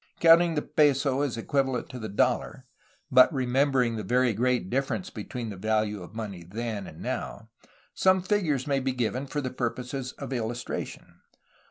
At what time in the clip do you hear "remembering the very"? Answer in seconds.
3.31-4.33